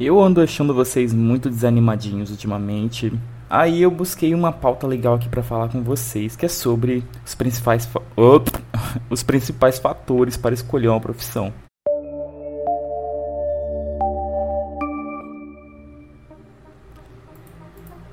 Eu 0.00 0.18
ando 0.18 0.40
achando 0.40 0.72
vocês 0.72 1.12
muito 1.12 1.50
desanimadinhos 1.50 2.30
ultimamente. 2.30 3.12
Aí 3.50 3.82
eu 3.82 3.90
busquei 3.90 4.34
uma 4.34 4.50
pauta 4.50 4.86
legal 4.86 5.16
aqui 5.16 5.28
para 5.28 5.42
falar 5.42 5.68
com 5.68 5.82
vocês, 5.82 6.34
que 6.34 6.46
é 6.46 6.48
sobre 6.48 7.04
os 7.22 7.34
principais, 7.34 7.86
os 9.10 9.22
principais 9.22 9.78
fatores 9.78 10.38
para 10.38 10.54
escolher 10.54 10.88
uma 10.88 11.00
profissão. 11.00 11.52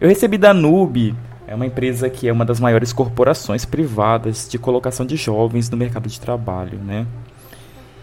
Eu 0.01 0.09
recebi 0.09 0.37
da 0.37 0.53
Nube, 0.53 1.15
é 1.47 1.55
uma 1.55 1.65
empresa 1.65 2.09
que 2.09 2.27
é 2.27 2.33
uma 2.33 2.43
das 2.43 2.59
maiores 2.59 2.91
corporações 2.91 3.63
privadas 3.63 4.49
de 4.49 4.59
colocação 4.59 5.05
de 5.05 5.15
jovens 5.15 5.69
no 5.69 5.77
mercado 5.77 6.09
de 6.09 6.19
trabalho, 6.19 6.79
né? 6.79 7.07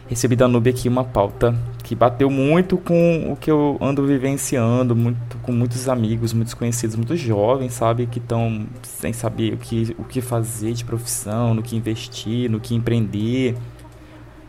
Recebi 0.07 0.37
da 0.37 0.47
Nube 0.47 0.71
aqui 0.71 0.89
uma 0.89 1.05
pauta 1.05 1.55
que 1.83 1.95
bateu 1.95 2.31
muito 2.31 2.77
com 2.77 3.33
o 3.33 3.37
que 3.37 3.51
eu 3.51 3.77
ando 3.81 4.07
vivenciando, 4.07 4.97
muito 4.97 5.37
com 5.39 5.53
muitos 5.53 5.89
amigos, 5.89 6.33
muitos 6.33 6.55
conhecidos, 6.55 6.97
muitos 6.97 7.21
jovens, 7.21 7.75
sabe, 7.75 8.07
que 8.07 8.19
estão 8.19 8.67
sem 8.83 9.13
saber 9.13 9.55
o 9.55 9.57
que, 9.59 9.95
o 9.99 10.05
que 10.05 10.21
fazer 10.21 10.73
de 10.73 10.85
profissão, 10.85 11.55
no 11.55 11.63
que 11.63 11.77
investir, 11.77 12.51
no 12.51 12.61
que 12.61 12.75
empreender 12.75 13.55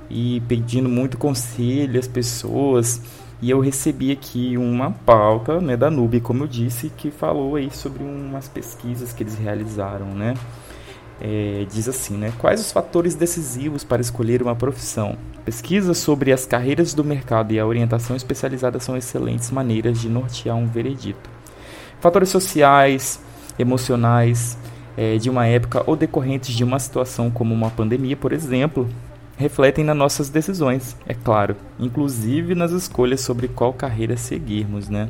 e 0.09 0.41
pedindo 0.47 0.87
muito 0.87 1.17
conselho 1.17 1.99
às 1.99 2.07
pessoas. 2.07 3.01
E 3.41 3.49
eu 3.49 3.59
recebi 3.59 4.11
aqui 4.11 4.57
uma 4.57 4.91
pauta 4.91 5.59
né, 5.59 5.75
da 5.75 5.89
Nube, 5.91 6.21
como 6.21 6.43
eu 6.43 6.47
disse, 6.47 6.89
que 6.89 7.11
falou 7.11 7.55
aí 7.55 7.69
sobre 7.69 8.03
umas 8.03 8.47
pesquisas 8.47 9.11
que 9.11 9.23
eles 9.23 9.35
realizaram, 9.35 10.07
né? 10.07 10.35
É, 11.21 11.65
diz 11.71 11.87
assim, 11.87 12.15
né? 12.15 12.33
Quais 12.37 12.59
os 12.59 12.71
fatores 12.71 13.15
decisivos 13.15 13.83
para 13.83 14.01
escolher 14.01 14.41
uma 14.41 14.55
profissão? 14.55 15.17
Pesquisas 15.43 15.97
sobre 15.97 16.31
as 16.31 16.45
carreiras 16.45 16.93
do 16.93 17.03
mercado 17.03 17.53
e 17.53 17.59
a 17.59 17.65
orientação 17.65 18.15
especializada 18.15 18.79
são 18.79 18.97
excelentes 18.97 19.51
maneiras 19.51 19.99
de 20.01 20.09
nortear 20.09 20.55
um 20.55 20.67
veredito. 20.67 21.29
Fatores 22.01 22.29
sociais, 22.29 23.19
emocionais, 23.57 24.57
é, 24.97 25.17
de 25.17 25.29
uma 25.29 25.45
época 25.45 25.83
ou 25.85 25.95
decorrentes 25.95 26.55
de 26.55 26.63
uma 26.63 26.79
situação 26.79 27.29
como 27.29 27.53
uma 27.53 27.69
pandemia, 27.69 28.15
por 28.15 28.31
exemplo, 28.31 28.87
refletem 29.37 29.83
nas 29.83 29.97
nossas 29.97 30.29
decisões, 30.29 30.95
é 31.07 31.13
claro, 31.13 31.55
inclusive 31.79 32.55
nas 32.55 32.71
escolhas 32.71 33.21
sobre 33.21 33.47
qual 33.47 33.73
carreira 33.73 34.15
seguirmos, 34.15 34.89
né? 34.89 35.09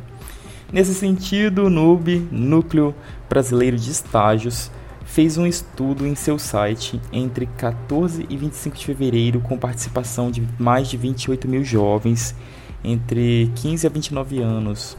Nesse 0.73 0.95
sentido, 0.95 1.66
o 1.66 1.69
NUB, 1.69 2.28
Núcleo 2.31 2.95
Brasileiro 3.30 3.78
de 3.78 3.92
Estágios, 3.92 4.72
fez 5.16 5.38
um 5.38 5.48
estudo 5.48 6.06
em 6.06 6.14
seu 6.14 6.38
site 6.38 7.00
entre 7.10 7.46
14 7.46 8.26
e 8.30 8.36
25 8.36 8.76
de 8.76 8.86
fevereiro 8.86 9.40
com 9.40 9.58
participação 9.58 10.30
de 10.30 10.46
mais 10.60 10.90
de 10.90 10.98
28 10.98 11.48
mil 11.48 11.64
jovens 11.64 12.36
entre 12.84 13.50
15 13.56 13.88
a 13.88 13.90
29 13.90 14.42
anos, 14.42 14.98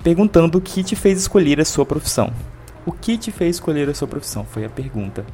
perguntando 0.00 0.58
o 0.58 0.60
que 0.60 0.84
te 0.84 0.94
fez 0.94 1.18
escolher 1.18 1.60
a 1.60 1.64
sua 1.64 1.84
profissão. 1.84 2.32
O 2.86 2.92
que 2.92 3.18
te 3.18 3.32
fez 3.32 3.56
escolher 3.56 3.88
a 3.90 3.94
sua 3.94 4.06
profissão? 4.06 4.44
Foi 4.44 4.64
a 4.64 4.70
pergunta. 4.70 5.26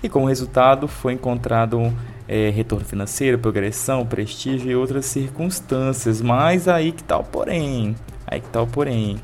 E 0.00 0.08
como 0.08 0.28
resultado 0.28 0.86
foi 0.86 1.14
encontrado 1.14 1.92
é, 2.28 2.50
retorno 2.50 2.84
financeiro, 2.84 3.40
progressão, 3.40 4.06
prestígio 4.06 4.70
e 4.70 4.76
outras 4.76 5.06
circunstâncias. 5.06 6.20
Mas 6.20 6.68
aí 6.68 6.92
que 6.92 7.02
tal 7.02 7.24
porém? 7.24 7.96
Aí 8.24 8.40
que 8.40 8.48
tal 8.50 8.68
porém? 8.68 9.16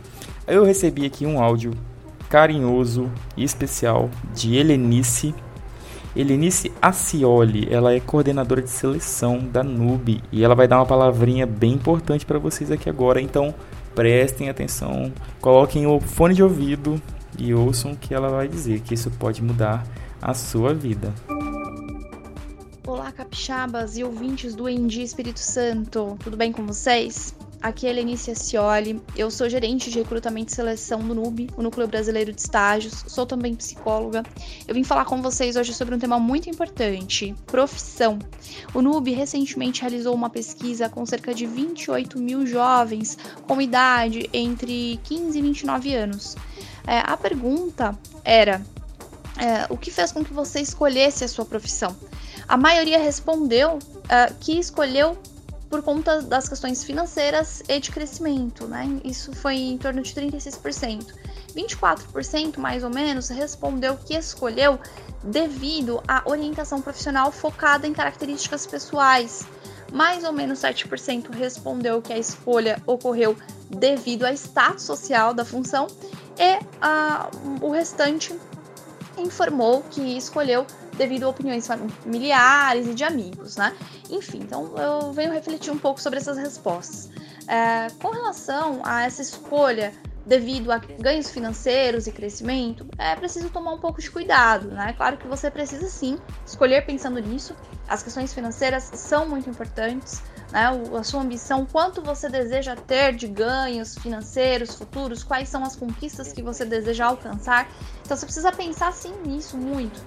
Eu 0.45 0.65
recebi 0.65 1.07
aqui 1.07 1.25
um 1.25 1.41
áudio 1.41 1.73
carinhoso 2.31 3.11
e 3.37 3.43
especial 3.43 4.09
de 4.33 4.57
Helenice. 4.57 5.35
Helenice 6.15 6.73
Acioli, 6.81 7.69
ela 7.71 7.93
é 7.93 8.01
coordenadora 8.01 8.63
de 8.63 8.71
seleção 8.71 9.39
da 9.39 9.63
NUB 9.63 10.23
e 10.33 10.43
ela 10.43 10.55
vai 10.55 10.67
dar 10.67 10.79
uma 10.79 10.87
palavrinha 10.87 11.47
bem 11.47 11.73
importante 11.73 12.25
para 12.25 12.39
vocês 12.39 12.71
aqui 12.71 12.89
agora. 12.89 13.21
Então 13.21 13.55
prestem 13.95 14.49
atenção, 14.49 15.13
coloquem 15.41 15.87
o 15.87 16.01
fone 16.01 16.35
de 16.35 16.43
ouvido 16.43 17.03
e 17.37 17.53
ouçam 17.53 17.93
o 17.93 17.97
que 17.97 18.15
ela 18.15 18.29
vai 18.29 18.47
dizer, 18.47 18.81
que 18.81 18.95
isso 18.95 19.11
pode 19.11 19.43
mudar 19.43 19.85
a 20.23 20.33
sua 20.33 20.73
vida. 20.73 21.13
Olá, 22.87 23.11
capixabas 23.13 23.97
e 23.97 24.05
ouvintes 24.05 24.55
do 24.55 24.69
Endi 24.69 25.03
Espírito 25.03 25.41
Santo, 25.41 26.17
tudo 26.23 26.37
bem 26.37 26.53
com 26.53 26.65
vocês? 26.67 27.35
Aqui 27.63 27.87
é 27.87 27.93
Lenice 27.93 28.35
Scioli, 28.35 29.03
eu 29.15 29.31
sou 29.31 29.47
gerente 29.47 29.91
de 29.91 29.99
recrutamento 29.99 30.51
e 30.51 30.57
seleção 30.57 31.01
do 31.01 31.15
NUB, 31.15 31.51
o 31.59 31.63
Núcleo 31.63 31.87
Brasileiro 31.87 32.33
de 32.33 32.41
Estágios, 32.41 33.05
sou 33.07 33.27
também 33.27 33.55
psicóloga. 33.55 34.23
Eu 34.67 34.75
vim 34.75 34.83
falar 34.83 35.05
com 35.05 35.21
vocês 35.21 35.57
hoje 35.57 35.75
sobre 35.75 35.95
um 35.95 35.99
tema 35.99 36.19
muito 36.19 36.49
importante, 36.49 37.35
profissão. 37.45 38.19
O 38.73 38.81
NUB 38.81 39.11
recentemente 39.13 39.83
realizou 39.83 40.15
uma 40.15 40.31
pesquisa 40.31 40.89
com 40.89 41.05
cerca 41.05 41.35
de 41.35 41.45
28 41.45 42.19
mil 42.19 42.47
jovens 42.47 43.19
com 43.47 43.61
idade 43.61 44.31
entre 44.33 44.99
15 45.05 45.39
e 45.39 45.43
29 45.43 45.95
anos. 45.95 46.37
É, 46.87 47.01
a 47.01 47.15
pergunta 47.15 47.95
era, 48.25 48.65
é, 49.37 49.67
o 49.69 49.77
que 49.77 49.91
fez 49.91 50.11
com 50.13 50.25
que 50.25 50.33
você 50.33 50.61
escolhesse 50.61 51.25
a 51.25 51.29
sua 51.29 51.45
profissão? 51.45 51.95
A 52.49 52.57
maioria 52.57 52.99
respondeu 52.99 53.75
uh, 53.77 54.35
que 54.41 54.59
escolheu 54.59 55.17
por 55.71 55.83
conta 55.83 56.21
das 56.21 56.49
questões 56.49 56.83
financeiras 56.83 57.63
e 57.69 57.79
de 57.79 57.93
crescimento, 57.93 58.67
né? 58.67 59.01
Isso 59.05 59.33
foi 59.33 59.55
em 59.55 59.79
torno 59.79 60.03
de 60.03 60.13
36%. 60.13 61.15
24% 61.57 62.59
mais 62.59 62.83
ou 62.83 62.91
menos 62.91 63.29
respondeu 63.29 63.97
que 63.97 64.15
escolheu 64.15 64.79
devido 65.23 66.03
à 66.07 66.23
orientação 66.27 66.83
profissional 66.83 67.31
focada 67.31 67.87
em 67.87 67.93
características 67.93 68.67
pessoais. 68.67 69.47
Mais 69.93 70.25
ou 70.25 70.33
menos 70.33 70.61
7% 70.61 71.31
respondeu 71.33 72.03
que 72.03 72.13
a 72.13 72.19
escolha 72.19 72.83
ocorreu 72.87 73.37
devido 73.69 74.25
ao 74.25 74.33
status 74.33 74.85
social 74.85 75.33
da 75.33 75.45
função 75.45 75.87
e 76.39 76.57
uh, 76.57 77.65
o 77.65 77.71
restante 77.71 78.35
informou 79.19 79.83
que 79.91 80.01
escolheu 80.17 80.67
devido 81.01 81.25
a 81.25 81.29
opiniões 81.31 81.67
familiares 81.67 82.87
e 82.87 82.93
de 82.93 83.05
amigos, 83.05 83.57
né? 83.57 83.75
Enfim, 84.11 84.41
então 84.43 84.77
eu 84.77 85.15
venho 85.15 85.33
refletir 85.33 85.71
um 85.73 85.79
pouco 85.79 85.99
sobre 85.99 86.19
essas 86.19 86.37
respostas. 86.37 87.09
É, 87.49 87.87
com 88.03 88.11
relação 88.11 88.83
a 88.85 89.05
essa 89.05 89.23
escolha 89.23 89.95
devido 90.27 90.71
a 90.71 90.77
ganhos 90.77 91.31
financeiros 91.31 92.07
e 92.07 92.13
crescimento, 92.13 92.87
é 92.99 93.17
preciso 93.17 93.49
tomar 93.49 93.73
um 93.73 93.79
pouco 93.79 93.99
de 93.99 94.11
cuidado, 94.11 94.69
né? 94.69 94.93
Claro 94.93 95.17
que 95.17 95.27
você 95.27 95.51
precisa 95.51 95.89
sim 95.89 96.19
escolher 96.47 96.85
pensando 96.85 97.19
nisso. 97.19 97.57
As 97.89 98.03
questões 98.03 98.35
financeiras 98.35 98.91
são 98.93 99.27
muito 99.27 99.49
importantes, 99.49 100.23
né? 100.53 100.67
A 100.99 101.03
sua 101.03 101.23
ambição, 101.23 101.65
quanto 101.65 102.03
você 102.03 102.29
deseja 102.29 102.77
ter 102.77 103.15
de 103.15 103.27
ganhos 103.27 103.97
financeiros 103.97 104.75
futuros, 104.75 105.25
quais 105.25 105.49
são 105.49 105.65
as 105.65 105.75
conquistas 105.75 106.31
que 106.31 106.43
você 106.43 106.67
deseja 106.67 107.07
alcançar. 107.07 107.67
Então 108.05 108.15
você 108.15 108.27
precisa 108.27 108.53
pensar 108.53 108.93
sim 108.93 109.15
nisso 109.25 109.57
muito 109.57 109.99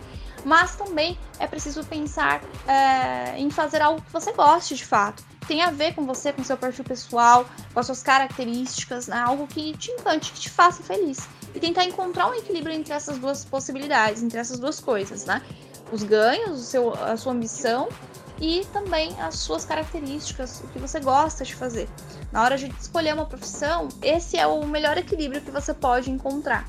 mas 0.46 0.76
também 0.76 1.18
é 1.40 1.48
preciso 1.48 1.84
pensar 1.84 2.42
é, 2.68 3.38
em 3.38 3.50
fazer 3.50 3.82
algo 3.82 4.02
que 4.02 4.12
você 4.12 4.32
goste 4.34 4.76
de 4.76 4.86
fato. 4.86 5.24
Tem 5.48 5.62
a 5.62 5.72
ver 5.72 5.94
com 5.94 6.06
você, 6.06 6.32
com 6.32 6.44
seu 6.44 6.58
perfil 6.58 6.86
pessoal, 6.86 7.46
com 7.74 7.80
as 7.80 7.86
suas 7.86 8.02
características, 8.02 9.08
né? 9.08 9.18
algo 9.18 9.46
que 9.48 9.76
te 9.78 9.92
encante, 9.92 10.32
que 10.32 10.40
te 10.40 10.50
faça 10.50 10.82
feliz. 10.82 11.28
E 11.54 11.60
tentar 11.60 11.84
encontrar 11.84 12.30
um 12.30 12.34
equilíbrio 12.34 12.76
entre 12.76 12.94
essas 12.94 13.18
duas 13.18 13.44
possibilidades, 13.44 14.24
entre 14.24 14.40
essas 14.40 14.58
duas 14.58 14.80
coisas, 14.80 15.26
né? 15.26 15.42
Os 15.92 16.02
ganhos, 16.02 16.60
o 16.60 16.64
seu, 16.64 16.94
a 16.94 17.16
sua 17.18 17.34
ambição 17.34 17.90
e 18.42 18.66
também 18.74 19.16
as 19.22 19.36
suas 19.36 19.64
características, 19.64 20.62
o 20.62 20.68
que 20.68 20.80
você 20.80 21.00
gosta 21.00 21.44
de 21.44 21.54
fazer. 21.54 21.88
Na 22.32 22.42
hora 22.42 22.58
de 22.58 22.68
escolher 22.80 23.14
uma 23.14 23.26
profissão, 23.26 23.90
esse 24.02 24.38
é 24.38 24.48
o 24.48 24.66
melhor 24.66 24.98
equilíbrio 24.98 25.42
que 25.42 25.52
você 25.52 25.74
pode 25.74 26.10
encontrar. 26.10 26.68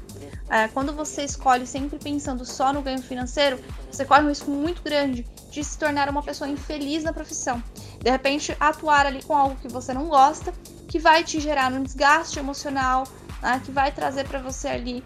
É, 0.49 0.69
quando 0.69 0.93
você 0.93 1.25
escolhe 1.25 1.67
sempre 1.67 1.99
pensando 1.99 2.45
só 2.45 2.73
no 2.73 2.83
ganho 2.83 3.01
financeiro, 3.01 3.59
você 3.91 4.05
corre 4.05 4.23
um 4.23 4.29
risco 4.29 4.51
muito 4.51 4.83
grande 4.83 5.27
de 5.51 5.65
se 5.65 5.79
tornar 5.79 6.09
uma 6.09 6.23
pessoa 6.23 6.49
infeliz 6.49 7.03
na 7.03 7.13
profissão. 7.13 7.63
De 8.03 8.11
repente, 8.11 8.55
atuar 8.61 9.07
ali 9.07 9.23
com 9.23 9.35
algo 9.35 9.57
que 9.57 9.69
você 9.69 9.95
não 9.95 10.09
gosta, 10.09 10.53
que 10.89 10.99
vai 10.99 11.25
te 11.25 11.41
gerar 11.41 11.73
um 11.73 11.83
desgaste 11.83 12.39
emocional, 12.39 13.05
né, 13.41 13.61
que 13.65 13.73
vai 13.73 13.91
trazer 13.91 14.29
para 14.29 14.39
você 14.39 14.69
ali 14.69 15.05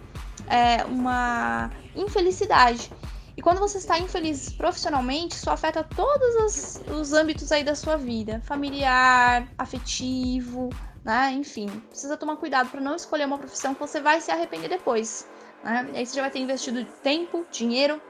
é, 0.48 0.84
uma 0.84 1.70
infelicidade. 1.94 2.90
E 3.36 3.40
quando 3.40 3.60
você 3.60 3.78
está 3.78 3.96
infeliz 4.00 4.50
profissionalmente, 4.50 5.36
isso 5.36 5.48
afeta 5.48 5.84
todos 5.84 6.34
os, 6.44 6.82
os 6.90 7.12
âmbitos 7.12 7.52
aí 7.52 7.62
da 7.62 7.76
sua 7.76 7.96
vida, 7.96 8.42
familiar, 8.44 9.46
afetivo, 9.56 10.70
né? 11.04 11.32
Enfim, 11.32 11.68
precisa 11.88 12.16
tomar 12.16 12.36
cuidado 12.36 12.68
para 12.70 12.80
não 12.80 12.96
escolher 12.96 13.26
uma 13.26 13.38
profissão 13.38 13.74
que 13.74 13.80
você 13.80 14.00
vai 14.00 14.20
se 14.20 14.30
arrepender 14.30 14.68
depois. 14.68 15.26
Né? 15.64 15.90
Aí 15.94 16.06
você 16.06 16.16
já 16.16 16.22
vai 16.22 16.30
ter 16.30 16.38
investido 16.38 16.84
tempo, 17.02 17.46
dinheiro 17.50 18.00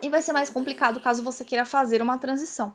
e 0.00 0.08
vai 0.08 0.20
ser 0.20 0.32
mais 0.32 0.50
complicado 0.50 1.00
caso 1.00 1.22
você 1.22 1.44
queira 1.44 1.64
fazer 1.64 2.02
uma 2.02 2.18
transição. 2.18 2.74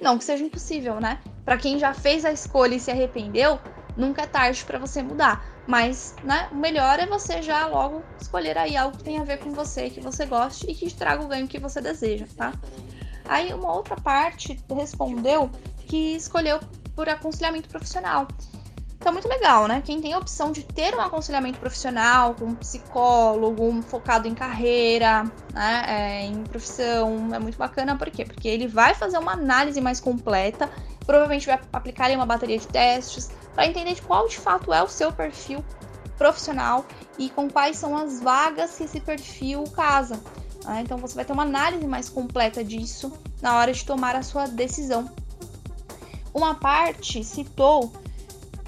Não 0.00 0.16
que 0.16 0.24
seja 0.24 0.44
impossível, 0.44 1.00
né? 1.00 1.20
Para 1.44 1.56
quem 1.56 1.78
já 1.78 1.92
fez 1.92 2.24
a 2.24 2.30
escolha 2.30 2.76
e 2.76 2.80
se 2.80 2.90
arrependeu, 2.90 3.58
nunca 3.96 4.22
é 4.22 4.26
tarde 4.26 4.64
para 4.64 4.78
você 4.78 5.02
mudar. 5.02 5.44
Mas, 5.66 6.14
né, 6.22 6.48
o 6.52 6.56
melhor 6.56 6.98
é 6.98 7.06
você 7.06 7.42
já 7.42 7.66
logo 7.66 8.02
escolher 8.20 8.56
aí 8.56 8.76
algo 8.76 8.96
que 8.96 9.04
tenha 9.04 9.20
a 9.20 9.24
ver 9.24 9.38
com 9.38 9.50
você, 9.50 9.90
que 9.90 10.00
você 10.00 10.26
goste 10.26 10.70
e 10.70 10.74
que 10.74 10.92
traga 10.94 11.22
o 11.22 11.28
ganho 11.28 11.48
que 11.48 11.58
você 11.58 11.80
deseja, 11.80 12.26
tá? 12.36 12.52
Aí 13.28 13.52
uma 13.52 13.72
outra 13.72 13.96
parte 13.96 14.58
respondeu 14.70 15.50
que 15.86 16.16
escolheu 16.16 16.60
por 16.94 17.08
aconselhamento 17.08 17.68
profissional. 17.68 18.26
Então, 19.00 19.14
muito 19.14 19.28
legal, 19.28 19.66
né? 19.66 19.82
Quem 19.82 19.98
tem 19.98 20.12
a 20.12 20.18
opção 20.18 20.52
de 20.52 20.62
ter 20.62 20.94
um 20.94 21.00
aconselhamento 21.00 21.58
profissional 21.58 22.34
com 22.34 22.44
um 22.44 22.54
psicólogo, 22.54 23.64
um 23.64 23.80
focado 23.80 24.28
em 24.28 24.34
carreira, 24.34 25.24
né? 25.54 25.84
É, 25.88 26.26
em 26.26 26.44
profissão, 26.44 27.34
é 27.34 27.38
muito 27.38 27.56
bacana. 27.56 27.96
Por 27.96 28.10
quê? 28.10 28.26
Porque 28.26 28.46
ele 28.46 28.68
vai 28.68 28.94
fazer 28.94 29.16
uma 29.16 29.32
análise 29.32 29.80
mais 29.80 30.00
completa, 30.00 30.70
provavelmente 31.06 31.46
vai 31.46 31.58
aplicar 31.72 32.04
ali 32.04 32.14
uma 32.14 32.26
bateria 32.26 32.58
de 32.58 32.68
testes 32.68 33.30
para 33.54 33.66
entender 33.66 33.94
de 33.94 34.02
qual 34.02 34.28
de 34.28 34.36
fato 34.36 34.70
é 34.70 34.82
o 34.82 34.88
seu 34.88 35.10
perfil 35.10 35.64
profissional 36.18 36.84
e 37.18 37.30
com 37.30 37.48
quais 37.48 37.78
são 37.78 37.96
as 37.96 38.20
vagas 38.20 38.76
que 38.76 38.84
esse 38.84 39.00
perfil 39.00 39.64
casa. 39.74 40.20
Né? 40.66 40.82
Então, 40.82 40.98
você 40.98 41.14
vai 41.14 41.24
ter 41.24 41.32
uma 41.32 41.44
análise 41.44 41.86
mais 41.86 42.10
completa 42.10 42.62
disso 42.62 43.10
na 43.40 43.56
hora 43.56 43.72
de 43.72 43.82
tomar 43.82 44.14
a 44.14 44.22
sua 44.22 44.46
decisão. 44.46 45.10
Uma 46.34 46.54
parte 46.54 47.24
citou 47.24 47.90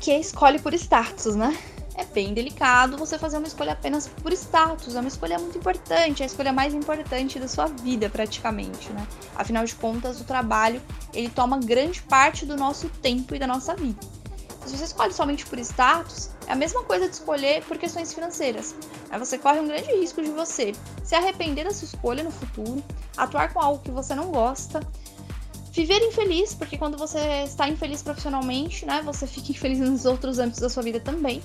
que 0.03 0.13
escolhe 0.19 0.59
por 0.59 0.75
status, 0.75 1.37
né? 1.37 1.57
É 1.95 2.05
bem 2.05 2.35
delicado 2.35 2.97
você 2.97 3.17
fazer 3.17 3.39
uma 3.39 3.47
escolha 3.47 3.73
apenas 3.73 4.09
por 4.09 4.33
status. 4.33 4.97
É 4.97 4.99
uma 4.99 5.07
escolha 5.07 5.39
muito 5.39 5.57
importante, 5.57 6.23
é 6.23 6.25
a 6.25 6.27
escolha 6.27 6.53
mais 6.53 6.75
importante 6.75 7.39
da 7.39 7.47
sua 7.47 7.67
vida, 7.67 8.11
praticamente, 8.11 8.93
né? 8.93 9.07
Afinal 9.37 9.65
de 9.65 9.77
contas, 9.77 10.21
o 10.21 10.25
trabalho 10.25 10.83
ele 11.15 11.29
toma 11.29 11.57
grande 11.61 12.03
parte 12.03 12.45
do 12.45 12.57
nosso 12.57 12.89
tempo 13.01 13.33
e 13.37 13.39
da 13.39 13.47
nossa 13.47 13.77
vida. 13.77 14.01
Se 14.67 14.77
você 14.77 14.85
escolhe 14.85 15.13
somente 15.13 15.47
por 15.47 15.59
status, 15.61 16.31
é 16.49 16.53
a 16.53 16.57
mesma 16.57 16.83
coisa 16.83 17.09
de 17.09 17.15
escolher 17.15 17.63
por 17.65 17.79
questões 17.79 18.13
financeiras. 18.13 18.75
Aí 19.09 19.19
você 19.21 19.39
corre 19.39 19.61
um 19.61 19.69
grande 19.69 19.93
risco 19.93 20.21
de 20.21 20.31
você 20.31 20.73
se 21.05 21.15
arrepender 21.15 21.65
da 21.65 21.71
sua 21.73 21.87
escolha 21.87 22.25
no 22.25 22.33
futuro, 22.33 22.83
atuar 23.17 23.53
com 23.53 23.61
algo 23.61 23.83
que 23.85 23.91
você 23.93 24.17
não 24.17 24.33
gosta 24.33 24.81
viver 25.73 26.01
infeliz, 26.03 26.55
porque 26.55 26.77
quando 26.77 26.99
você 26.99 27.45
está 27.45 27.67
infeliz 27.67 28.03
profissionalmente, 28.03 28.85
né, 28.85 29.01
você 29.03 29.27
fica 29.27 29.51
infeliz 29.53 29.81
nos 29.81 30.05
outros 30.05 30.39
âmbitos 30.39 30.61
da 30.61 30.69
sua 30.69 30.83
vida 30.83 31.01
também. 31.01 31.43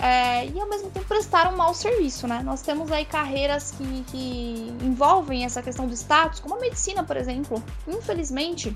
É, 0.00 0.46
e 0.46 0.58
ao 0.58 0.68
mesmo 0.68 0.90
tempo 0.90 1.06
prestar 1.06 1.52
um 1.52 1.56
mau 1.56 1.74
serviço, 1.74 2.26
né? 2.26 2.42
Nós 2.42 2.62
temos 2.62 2.90
aí 2.90 3.04
carreiras 3.04 3.72
que, 3.72 4.02
que 4.10 4.74
envolvem 4.82 5.44
essa 5.44 5.62
questão 5.62 5.86
do 5.86 5.92
status, 5.92 6.40
como 6.40 6.54
a 6.56 6.58
medicina, 6.58 7.04
por 7.04 7.18
exemplo. 7.18 7.62
Infelizmente, 7.86 8.74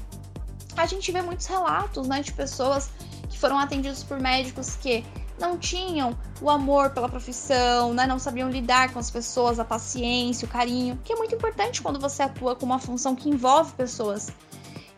a 0.77 0.87
gente 0.87 1.11
vê 1.11 1.23
muitos 1.23 1.47
relatos, 1.47 2.07
né, 2.07 2.21
de 2.21 2.31
pessoas 2.33 2.91
que 3.31 3.39
foram 3.39 3.59
atendidos 3.59 4.05
por 4.05 4.21
médicos 4.21 4.77
que 4.77 5.03
não 5.39 5.59
tinham 5.59 6.17
o 6.41 6.49
amor 6.49 6.91
pela 6.91 7.09
profissão, 7.09 7.93
né? 7.93 8.07
não 8.07 8.19
sabiam 8.19 8.49
lidar 8.49 8.93
com 8.93 8.99
as 8.99 9.11
pessoas, 9.11 9.59
a 9.59 9.65
paciência, 9.65 10.47
o 10.47 10.49
carinho, 10.49 10.99
que 11.03 11.13
é 11.13 11.17
muito 11.17 11.35
importante 11.35 11.83
quando 11.83 11.99
você 11.99 12.23
atua 12.23 12.55
com 12.55 12.65
uma 12.65 12.79
função 12.79 13.17
que 13.17 13.29
envolve 13.29 13.73
pessoas. 13.73 14.31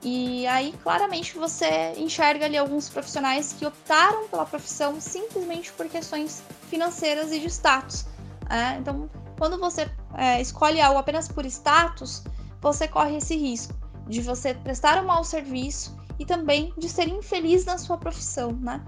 E 0.09 0.47
aí, 0.47 0.73
claramente, 0.85 1.37
você 1.37 1.93
enxerga 1.97 2.45
ali 2.45 2.57
alguns 2.57 2.89
profissionais 2.89 3.53
que 3.53 3.67
optaram 3.67 4.29
pela 4.29 4.47
profissão 4.47 5.01
simplesmente 5.01 5.73
por 5.73 5.89
questões 5.89 6.45
financeiras 6.71 7.33
e 7.33 7.41
de 7.41 7.47
status. 7.47 8.07
É, 8.49 8.77
então, 8.79 9.11
quando 9.37 9.59
você 9.59 9.91
é, 10.15 10.41
escolhe 10.41 10.81
algo 10.81 10.97
apenas 10.97 11.27
por 11.27 11.45
status, 11.45 12.23
você 12.61 12.87
corre 12.87 13.17
esse 13.17 13.35
risco 13.37 13.75
de 14.07 14.23
você 14.23 14.55
prestar 14.55 15.03
um 15.03 15.07
mau 15.07 15.25
serviço 15.25 15.99
e 16.21 16.25
também 16.25 16.73
de 16.79 16.89
ser 16.89 17.09
infeliz 17.09 17.65
na 17.65 17.77
sua 17.77 17.99
profissão, 17.99 18.53
né? 18.53 18.81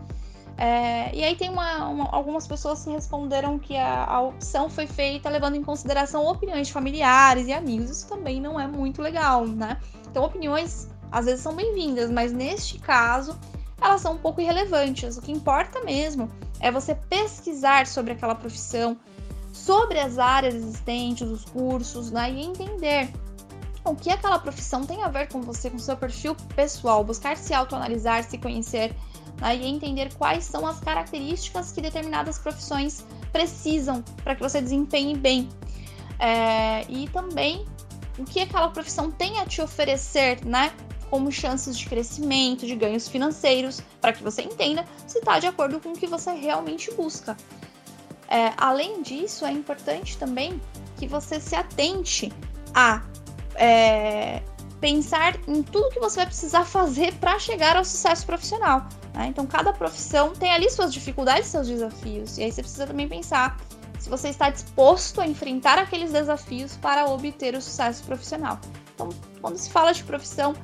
É, 0.56 1.12
e 1.12 1.24
aí 1.24 1.34
tem 1.34 1.50
uma, 1.50 1.88
uma, 1.88 2.10
algumas 2.12 2.46
pessoas 2.46 2.84
que 2.84 2.90
responderam 2.90 3.58
que 3.58 3.76
a, 3.76 4.04
a, 4.04 4.20
opção 4.20 4.70
foi 4.70 4.86
feita 4.86 5.28
levando 5.28 5.56
em 5.56 5.64
consideração 5.64 6.24
opiniões 6.26 6.68
de 6.68 6.72
familiares 6.72 7.48
e 7.48 7.52
amigos. 7.52 7.90
Isso 7.90 8.08
também 8.08 8.40
não 8.40 8.58
é 8.58 8.68
muito 8.68 9.02
legal, 9.02 9.44
né? 9.44 9.80
Então, 10.08 10.24
opiniões 10.24 10.88
às 11.10 11.26
vezes 11.26 11.40
são 11.40 11.54
bem-vindas, 11.54 12.10
mas 12.10 12.32
neste 12.32 12.78
caso 12.78 13.38
elas 13.80 14.00
são 14.00 14.14
um 14.14 14.18
pouco 14.18 14.40
irrelevantes. 14.40 15.16
O 15.16 15.22
que 15.22 15.32
importa 15.32 15.80
mesmo 15.82 16.30
é 16.60 16.70
você 16.70 16.94
pesquisar 16.94 17.86
sobre 17.86 18.12
aquela 18.12 18.34
profissão, 18.34 18.96
sobre 19.52 19.98
as 19.98 20.18
áreas 20.18 20.54
existentes, 20.54 21.28
os 21.28 21.44
cursos, 21.44 22.10
né, 22.10 22.30
e 22.30 22.44
entender 22.44 23.12
o 23.84 23.94
que 23.94 24.10
aquela 24.10 24.38
profissão 24.38 24.84
tem 24.84 25.02
a 25.02 25.08
ver 25.08 25.28
com 25.28 25.40
você, 25.40 25.70
com 25.70 25.78
seu 25.78 25.96
perfil 25.96 26.34
pessoal, 26.54 27.02
buscar 27.02 27.36
se 27.36 27.54
autoanalisar, 27.54 28.22
se 28.24 28.36
conhecer 28.36 28.94
né, 29.40 29.56
e 29.56 29.66
entender 29.66 30.12
quais 30.14 30.44
são 30.44 30.66
as 30.66 30.80
características 30.80 31.72
que 31.72 31.80
determinadas 31.80 32.38
profissões 32.38 33.04
precisam 33.32 34.02
para 34.22 34.34
que 34.34 34.42
você 34.42 34.60
desempenhe 34.60 35.16
bem. 35.16 35.48
É, 36.18 36.84
e 36.88 37.08
também 37.08 37.64
o 38.18 38.24
que 38.24 38.40
aquela 38.40 38.68
profissão 38.68 39.10
tem 39.10 39.38
a 39.38 39.46
te 39.46 39.62
oferecer, 39.62 40.44
né? 40.44 40.72
Como 41.10 41.30
chances 41.32 41.78
de 41.78 41.86
crescimento, 41.86 42.66
de 42.66 42.74
ganhos 42.74 43.08
financeiros, 43.08 43.80
para 44.00 44.12
que 44.12 44.22
você 44.22 44.42
entenda 44.42 44.84
se 45.06 45.18
está 45.18 45.38
de 45.38 45.46
acordo 45.46 45.80
com 45.80 45.90
o 45.90 45.96
que 45.96 46.06
você 46.06 46.32
realmente 46.32 46.90
busca. 46.92 47.36
É, 48.28 48.52
além 48.56 49.02
disso, 49.02 49.44
é 49.46 49.52
importante 49.52 50.18
também 50.18 50.60
que 50.98 51.06
você 51.06 51.40
se 51.40 51.54
atente 51.54 52.32
a 52.74 53.02
é, 53.54 54.42
pensar 54.80 55.36
em 55.48 55.62
tudo 55.62 55.90
que 55.90 56.00
você 56.00 56.16
vai 56.16 56.26
precisar 56.26 56.64
fazer 56.64 57.14
para 57.14 57.38
chegar 57.38 57.76
ao 57.76 57.84
sucesso 57.84 58.26
profissional. 58.26 58.86
Né? 59.14 59.26
Então, 59.26 59.46
cada 59.46 59.72
profissão 59.72 60.32
tem 60.32 60.52
ali 60.52 60.70
suas 60.70 60.92
dificuldades, 60.92 61.46
seus 61.46 61.66
desafios, 61.66 62.38
e 62.38 62.44
aí 62.44 62.52
você 62.52 62.62
precisa 62.62 62.86
também 62.86 63.08
pensar 63.08 63.58
se 63.98 64.08
você 64.08 64.28
está 64.28 64.48
disposto 64.50 65.20
a 65.20 65.26
enfrentar 65.26 65.78
aqueles 65.78 66.12
desafios 66.12 66.76
para 66.76 67.06
obter 67.06 67.54
o 67.54 67.60
sucesso 67.60 68.04
profissional. 68.04 68.60
Então, 68.94 69.08
quando 69.40 69.56
se 69.56 69.70
fala 69.70 69.92
de 69.92 70.04
profissão, 70.04 70.54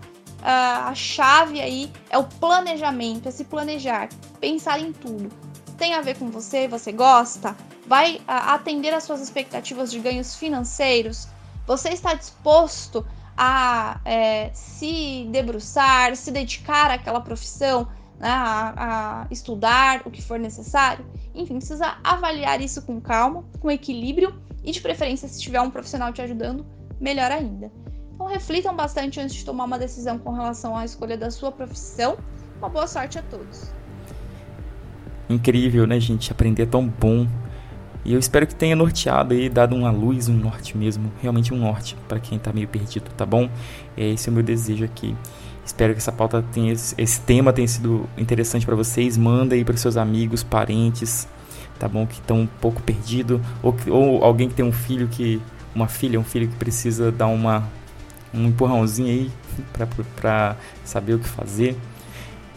a 0.44 0.94
chave 0.94 1.60
aí 1.60 1.90
é 2.10 2.18
o 2.18 2.24
planejamento, 2.24 3.28
é 3.28 3.30
se 3.30 3.44
planejar, 3.44 4.10
pensar 4.38 4.78
em 4.78 4.92
tudo. 4.92 5.30
Tem 5.78 5.94
a 5.94 6.02
ver 6.02 6.18
com 6.18 6.30
você, 6.30 6.68
você 6.68 6.92
gosta? 6.92 7.56
Vai 7.86 8.20
atender 8.26 8.92
às 8.92 9.04
suas 9.04 9.20
expectativas 9.20 9.90
de 9.90 9.98
ganhos 9.98 10.36
financeiros? 10.36 11.28
Você 11.66 11.88
está 11.88 12.12
disposto 12.12 13.04
a 13.36 14.00
é, 14.04 14.50
se 14.52 15.26
debruçar, 15.30 16.14
se 16.14 16.30
dedicar 16.30 16.90
àquela 16.90 17.20
profissão, 17.20 17.88
né, 18.18 18.28
a, 18.28 19.22
a 19.22 19.26
estudar 19.30 20.02
o 20.04 20.10
que 20.10 20.22
for 20.22 20.38
necessário? 20.38 21.04
Enfim, 21.34 21.56
precisa 21.56 21.96
avaliar 22.04 22.60
isso 22.60 22.82
com 22.82 23.00
calma, 23.00 23.44
com 23.60 23.70
equilíbrio 23.70 24.38
e, 24.62 24.70
de 24.70 24.80
preferência, 24.80 25.26
se 25.26 25.40
tiver 25.40 25.60
um 25.60 25.70
profissional 25.70 26.12
te 26.12 26.22
ajudando, 26.22 26.64
melhor 27.00 27.32
ainda. 27.32 27.72
Então 28.14 28.26
reflitam 28.26 28.74
bastante 28.74 29.20
antes 29.20 29.34
de 29.34 29.44
tomar 29.44 29.64
uma 29.64 29.78
decisão 29.78 30.18
com 30.18 30.32
relação 30.32 30.76
à 30.76 30.84
escolha 30.84 31.16
da 31.18 31.30
sua 31.30 31.50
profissão. 31.50 32.16
Uma 32.58 32.68
boa 32.68 32.86
sorte 32.86 33.18
a 33.18 33.22
todos. 33.22 33.72
Incrível, 35.28 35.86
né, 35.86 35.98
gente? 35.98 36.30
Aprender 36.30 36.62
é 36.62 36.66
tão 36.66 36.86
bom. 36.86 37.26
E 38.04 38.12
eu 38.12 38.18
espero 38.18 38.46
que 38.46 38.54
tenha 38.54 38.76
norteado 38.76 39.34
e 39.34 39.48
dado 39.48 39.74
uma 39.74 39.90
luz, 39.90 40.28
um 40.28 40.34
norte 40.36 40.76
mesmo, 40.76 41.10
realmente 41.22 41.54
um 41.54 41.56
norte 41.56 41.96
para 42.06 42.20
quem 42.20 42.38
tá 42.38 42.52
meio 42.52 42.68
perdido, 42.68 43.10
tá 43.16 43.24
bom? 43.24 43.48
Esse 43.96 44.28
é 44.28 44.30
o 44.30 44.34
meu 44.34 44.42
desejo 44.42 44.84
aqui. 44.84 45.16
Espero 45.64 45.94
que 45.94 45.98
essa 45.98 46.12
pauta 46.12 46.44
tenha 46.52 46.70
esse 46.70 47.20
tema 47.22 47.50
tenha 47.50 47.66
sido 47.66 48.06
interessante 48.18 48.66
para 48.66 48.76
vocês. 48.76 49.16
Manda 49.16 49.54
aí 49.54 49.64
para 49.64 49.76
seus 49.78 49.96
amigos, 49.96 50.42
parentes, 50.42 51.26
tá 51.78 51.88
bom? 51.88 52.06
Que 52.06 52.20
estão 52.20 52.40
um 52.40 52.46
pouco 52.46 52.82
perdido 52.82 53.40
ou, 53.62 53.74
ou 53.88 54.22
alguém 54.22 54.50
que 54.50 54.54
tem 54.54 54.64
um 54.64 54.72
filho 54.72 55.08
que 55.08 55.40
uma 55.74 55.88
filha, 55.88 56.20
um 56.20 56.24
filho 56.24 56.46
que 56.46 56.56
precisa 56.56 57.10
dar 57.10 57.26
uma 57.26 57.66
um 58.34 58.48
empurrãozinho 58.48 59.08
aí 59.08 59.30
para 60.16 60.56
saber 60.84 61.14
o 61.14 61.18
que 61.18 61.28
fazer. 61.28 61.76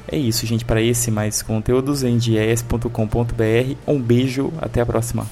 É 0.09 0.17
isso, 0.17 0.45
gente. 0.45 0.65
Para 0.65 0.81
esse 0.81 1.11
mais 1.11 1.41
conteúdos, 1.41 2.03
endies.com.br. 2.03 3.75
Um 3.85 4.01
beijo, 4.01 4.53
até 4.61 4.81
a 4.81 4.85
próxima. 4.85 5.27